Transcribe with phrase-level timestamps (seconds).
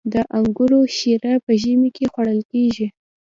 [0.13, 2.87] د انګورو شیره په ژمي کې خوړل کیږي.